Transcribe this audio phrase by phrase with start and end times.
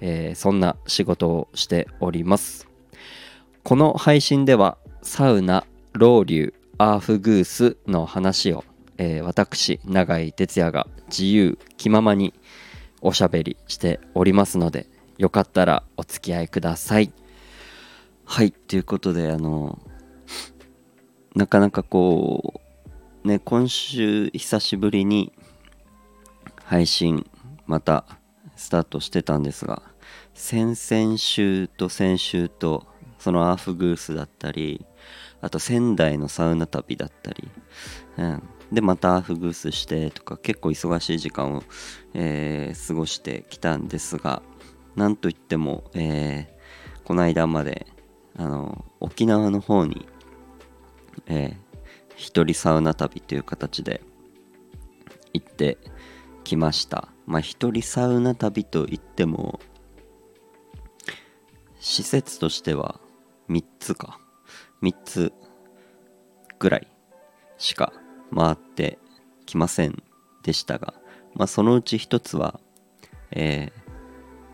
[0.00, 2.68] えー、そんな仕事をしております。
[3.62, 8.64] この配信ではサウナロウリュアーフグースの話を、
[8.98, 12.34] えー、私永井哲也が自由気ままに
[13.00, 14.86] おしゃべりしておりますので
[15.18, 17.12] よかったらお付き合いください。
[18.24, 19.78] はいということであの
[21.34, 22.60] なかなかこ
[23.24, 25.32] うね今週久しぶりに
[26.64, 27.24] 配信
[27.66, 28.04] また
[28.56, 29.82] スタートしてたんですが
[30.36, 32.86] 先々週と先週と
[33.18, 34.84] そのアーフグースだったり
[35.40, 37.48] あと仙台のサウナ旅だったり、
[38.18, 41.62] うん、でまたアーフグースしてとか結構忙しい時間を、
[42.12, 44.42] えー、過ごしてきたんですが
[44.94, 47.86] なんといっても、えー、この間まで
[48.36, 50.06] あの沖縄の方に、
[51.26, 51.56] えー、
[52.14, 54.02] 一人サウナ旅という形で
[55.32, 55.78] 行って
[56.44, 57.08] きました。
[57.26, 59.60] まあ一人サウナ旅といっても
[61.88, 62.98] 施設としては
[63.48, 64.18] 3つか。
[64.82, 65.32] 3つ
[66.58, 66.88] ぐらい
[67.58, 67.92] しか
[68.34, 68.98] 回って
[69.46, 70.02] きません
[70.42, 70.94] でしたが、
[71.34, 72.58] まあ、そのうち1つは、
[73.30, 73.80] えー、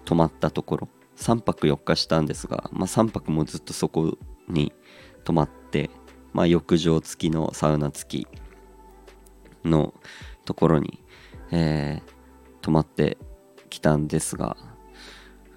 [0.05, 0.89] 泊まったところ。
[1.17, 4.75] 3泊4日したんですが、まあ、3泊もずっとそこに
[5.25, 5.89] 泊まって、
[6.35, 8.29] まあ、浴場付きのサウナ付き
[9.65, 9.95] の
[10.45, 11.03] ところに、
[11.51, 12.13] えー、
[12.61, 13.17] 泊まって
[13.71, 14.59] きたんですが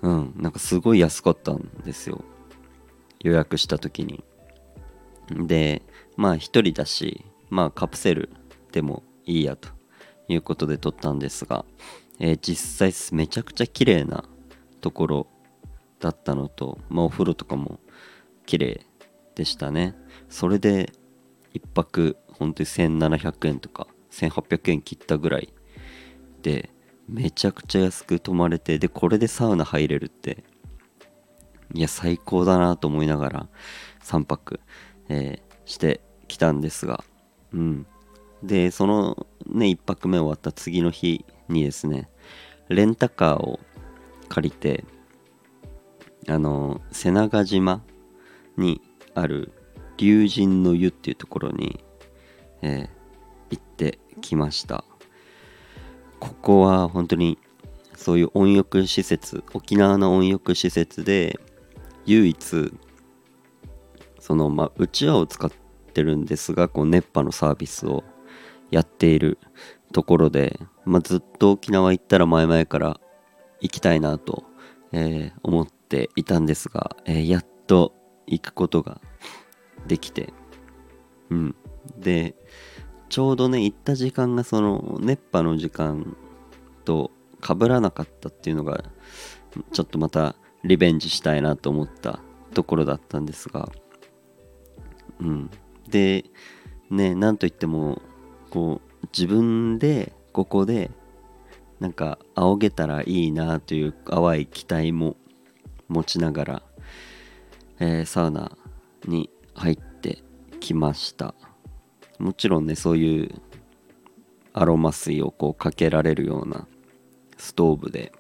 [0.06, 2.24] うんなんかすごい安かったんですよ。
[3.22, 4.24] 予約した時に。
[5.32, 5.82] で
[6.16, 8.30] まあ一人だしまあカプセル
[8.72, 9.70] でもいいやと
[10.28, 11.66] いうことで撮ったんですが、
[12.20, 14.24] えー、実際めちゃくちゃ綺麗な
[14.80, 15.28] ところ
[16.00, 17.80] だったのと、まあ、お風呂とかも
[18.46, 18.86] 綺麗
[19.34, 19.96] でしたね。
[20.30, 20.92] それで
[21.56, 25.52] 1泊本当に1700円とか1800円切ったぐらい
[26.44, 26.70] で
[27.08, 30.44] めちゃくちゃ安く泊まれてでこれでサウナ入れるって
[31.74, 33.48] いや最高だなと思いながら
[34.04, 34.60] 3泊、
[35.10, 37.04] えー、してきたんですが
[37.54, 37.86] うん。
[38.44, 42.10] でそのね1泊目終わった次の日にですね
[42.70, 43.60] レンタカーを
[44.30, 44.86] 借りて
[46.28, 47.82] あの瀬長島
[48.58, 48.82] に
[49.14, 49.52] ある
[49.98, 51.84] 龍神の湯っていうところに、
[52.62, 52.90] えー、
[53.52, 54.84] 行ってきました。
[56.20, 57.38] ここは本当に
[57.96, 61.40] そういう温浴施設沖縄の温浴施設で
[62.06, 62.74] 唯一
[64.20, 65.52] そのまあうちわを使っ
[65.94, 68.04] てるんですがこう熱波のサービスを
[68.72, 69.38] やっている
[69.94, 73.00] ところで、まあ、ずっと沖縄行ったら前々から
[73.62, 74.44] 行きたいなと、
[74.92, 77.94] えー、思っていたんですが、えー、やっと
[78.28, 79.00] 行くことが
[79.88, 80.34] できて
[81.30, 81.56] うん。
[81.98, 82.36] で
[83.16, 86.18] ちょうどね行った時間がその熱波の時間
[86.84, 87.12] と
[87.42, 88.84] 被らなかったっていうのが
[89.72, 92.20] ちょっとまたリベンジしたいなと思った
[92.54, 93.72] ところだったんですが。
[95.22, 95.50] うん。
[95.88, 96.26] で
[96.90, 98.02] ねなんといっても
[98.50, 100.92] こう自分でここで
[101.80, 105.16] なんか仰げたらいいなという淡い期待も
[105.88, 106.64] 持ちながら、
[107.80, 108.58] えー、サウナ
[109.06, 110.22] に入って
[110.60, 111.34] きました。
[112.20, 113.42] もちろんねそういう
[114.54, 116.68] アロマ水をこうかけられるような
[117.38, 118.14] ストーブで。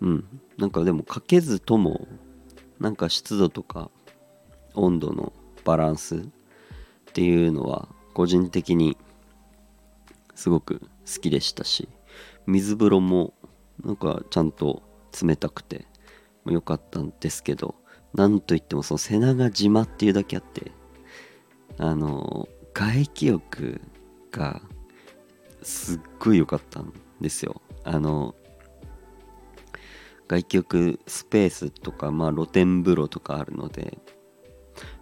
[0.00, 0.24] うん。
[0.58, 2.06] なんかでもかけずとも
[2.78, 3.90] なんか湿度とか
[4.74, 5.32] 温度の
[5.64, 6.20] バランスっ
[7.12, 8.96] ていうのは個人的に
[10.34, 11.88] すごく好きでしたし
[12.46, 13.34] 水風呂も
[13.82, 14.82] なんかちゃんと
[15.22, 15.86] 冷たくて
[16.46, 17.74] 良かったんですけど
[18.14, 20.72] なんといってもその瀬長島っていうだけあって
[21.82, 23.80] あの外気浴
[24.30, 24.60] が
[25.62, 26.92] すっごい良かったん
[27.22, 27.62] ですよ。
[27.84, 28.34] あの
[30.28, 33.98] 外気浴スペースとかまあ露天風呂とかあるので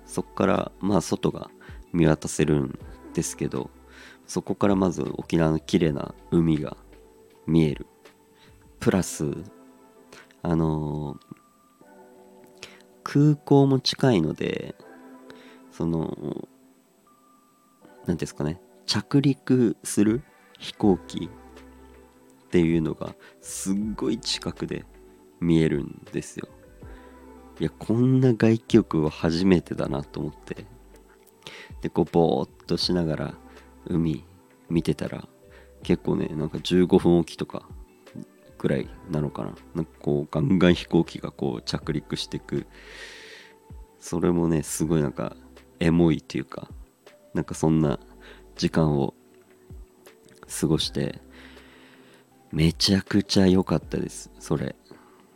[0.07, 1.51] そこからまあ外が
[1.93, 2.79] 見渡せるん
[3.13, 3.71] ですけど
[4.29, 6.77] そこからまず沖縄の綺麗な海が
[7.47, 7.87] 見える。
[8.79, 9.27] プラス
[10.43, 11.87] あのー、
[13.03, 14.77] 空港も近いので
[15.73, 16.49] その
[18.09, 20.23] 何ですかね着陸する
[20.59, 21.31] 飛行機
[22.47, 24.87] っていうのがすっごい近くで
[25.41, 26.49] 見えるんですよ。
[27.61, 30.65] いやこんな外気浴は初めてだなと思って。
[31.83, 33.35] でこうぼーっとしながら
[33.87, 34.25] 海
[34.71, 35.29] 見てたら
[35.83, 37.69] 結構ねなんか15分おきとか
[38.57, 39.55] ぐらいなのかな。
[39.75, 42.67] なんかこうガンガン飛行機がこう着陸してく。
[44.01, 45.37] それもねすごいなんか
[45.79, 46.71] エモいっていうか
[47.39, 48.01] なんかそんな
[48.57, 49.15] 時間を
[50.61, 51.21] 過ごして
[52.51, 54.75] めちゃくちゃ良かったですそれ。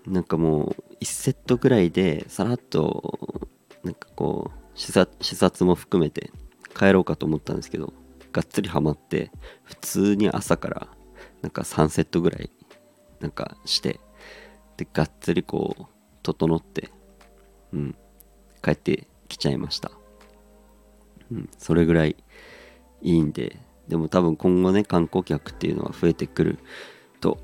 [0.04, 3.48] なんかもう1セットぐらいでさらっと
[3.84, 4.90] なんかこう視
[5.36, 6.32] 察も含めて
[6.76, 7.92] 帰ろうかと思ったんですけど
[8.32, 9.30] がっつりハマって
[9.62, 10.88] 普通に朝から
[11.40, 12.50] なんか3セットぐらい
[13.20, 14.00] なんかして
[14.76, 15.86] でがっつりこう
[16.24, 16.90] 整って
[17.72, 17.96] うん
[18.60, 20.01] 帰ってきちゃいました。
[21.32, 22.16] うんそれぐらい
[23.00, 23.58] いいんで
[23.88, 26.58] でも多分今後ね観光客っていうのは増えてくる
[27.20, 27.38] と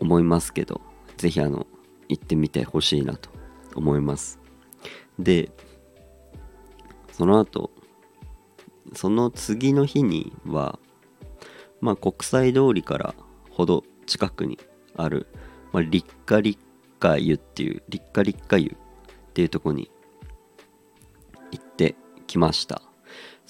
[0.00, 0.80] 思いますけど
[1.16, 1.66] 是非あの
[2.08, 3.30] 行ってみてほしいなと
[3.76, 4.40] 思います。
[5.18, 5.50] で
[7.12, 7.70] その後
[8.94, 10.78] その次の日には
[11.80, 13.14] まあ国際通りから
[13.50, 14.58] ほど近くに
[14.96, 15.26] ある、
[15.72, 16.58] まあ、立夏立
[16.98, 18.76] 夏湯っていう立夏立夏湯
[19.28, 19.90] っていうとこに
[21.52, 21.94] 行って
[22.26, 22.89] きました。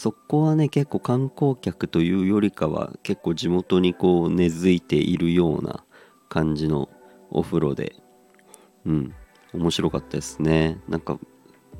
[0.01, 5.85] そこはね結構観光客というよりかは結構地元にこう根付いているような
[6.31, 6.89] 感じの
[7.29, 7.97] お風呂で。
[8.87, 9.15] うん。
[9.53, 10.79] 面白かったですね。
[10.89, 11.19] なんか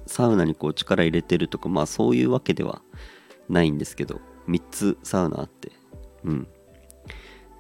[0.05, 2.83] サウナにこう力入れてるとかまあそういうわけでは
[3.49, 5.73] ないんですけど3つサウナあって。
[6.25, 6.47] うん。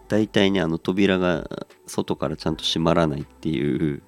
[0.09, 1.49] 大体ねあの扉が
[1.87, 4.03] 外からちゃんと閉まらないっていう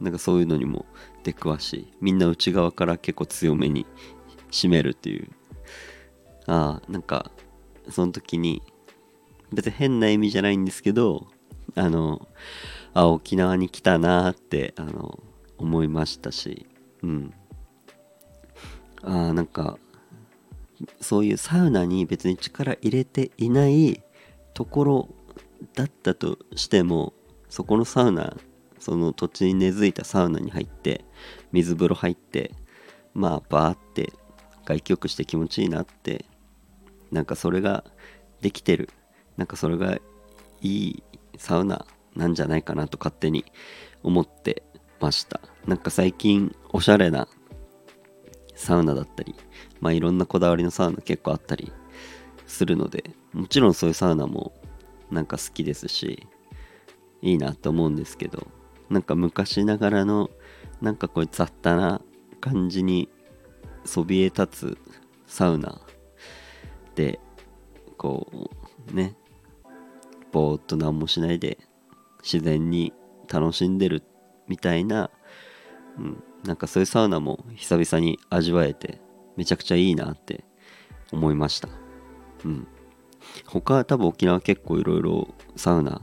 [0.00, 0.86] なんかそういうのにも
[1.22, 3.86] 出くわしみんな内側から結構強めに
[4.50, 5.28] 閉めるっていう
[6.48, 7.30] あなんか
[7.90, 8.62] その時に
[9.52, 11.28] 別に変な意味じゃないんですけど
[11.74, 12.26] あの
[12.94, 15.20] あ沖縄に来たなってあの
[15.58, 16.66] 思いましたし
[17.02, 17.34] うん。
[19.02, 19.78] あなんか
[21.00, 24.02] そういうサウナに別に力入れていない
[24.54, 25.08] ところ
[25.74, 27.12] だったとしても
[27.48, 28.36] そこのサウナ
[28.78, 31.04] その土地に根付いたサウナに入って
[31.52, 32.52] 水風呂入って
[33.14, 34.12] まあバーって
[34.64, 36.24] 外気浴して気持ちいいなって
[37.10, 37.84] なんかそれが
[38.40, 38.90] できてる。
[39.36, 39.98] なんかそれが
[40.60, 41.02] いい
[41.36, 43.44] サウナなんじゃないかなと勝手に
[44.02, 44.62] 思って
[45.00, 45.40] ました。
[45.66, 47.28] なんか最近おしゃれな
[48.58, 49.36] サウナだったり
[49.80, 51.72] まあいろんなこだわりのサウナ結構あったり
[52.46, 54.52] するのでもちろんそういうサウナも
[55.10, 56.26] なんか好きですし
[57.22, 58.48] いいなと思うんですけど
[58.90, 60.30] なんか昔ながらの
[60.80, 62.00] なんかこう雑多な
[62.40, 63.08] 感じに
[63.84, 64.78] そびえ立つ
[65.26, 65.80] サウナ
[66.98, 67.20] で
[67.96, 68.26] こ
[68.92, 69.14] うね
[70.32, 71.56] ぼーっと何もしないで
[72.24, 72.92] 自然に
[73.32, 74.02] 楽しんでる
[74.48, 75.08] みたいな、
[75.96, 79.00] うん、なんかそういうサウナも久々に味わえて
[79.36, 80.42] めちゃくちゃいいなって
[81.12, 81.68] 思いました。
[82.44, 82.66] うん。
[83.46, 86.02] 他は多分沖縄結構いろいろサウナ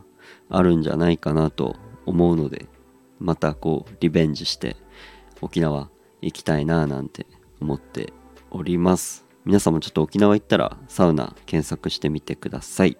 [0.49, 1.75] あるんじゃないかなと
[2.05, 2.67] 思うので
[3.19, 4.77] またこうリベンジして
[5.41, 5.89] 沖縄
[6.21, 7.25] 行きたいななんて
[7.59, 8.13] 思って
[8.49, 9.24] おります。
[9.45, 12.97] 皆さんもちょっと沖縄行ったらサウナ検索してみてください。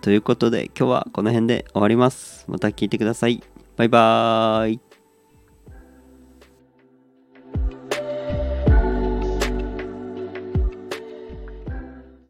[0.00, 2.44] ということで今日はこの辺で終わります。
[2.48, 3.42] また聞いてください。
[3.76, 4.89] バイバーイ。